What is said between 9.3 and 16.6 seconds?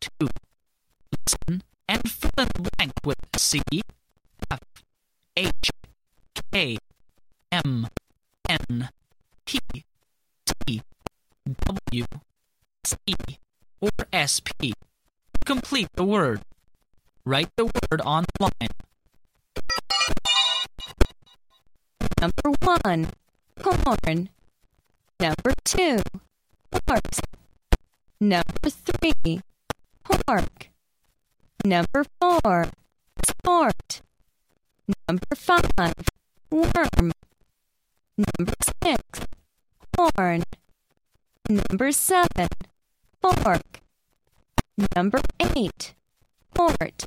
P, T, W, E or SP complete the word.